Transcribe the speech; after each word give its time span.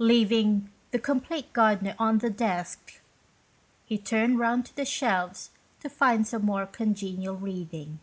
Leaving 0.00 0.70
"The 0.90 0.98
Compleat 0.98 1.52
Gard'ner" 1.52 1.94
on 2.00 2.18
the 2.18 2.30
desk, 2.30 3.00
he 3.84 3.96
turned 3.96 4.40
round 4.40 4.66
to 4.66 4.74
the 4.74 4.84
shelves 4.84 5.50
to 5.78 5.88
find 5.88 6.26
some 6.26 6.44
more 6.44 6.66
congenial 6.66 7.36
reading. 7.36 8.00